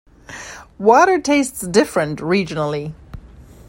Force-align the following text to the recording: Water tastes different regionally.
Water 0.79 1.19
tastes 1.19 1.61
different 1.67 2.21
regionally. 2.21 2.93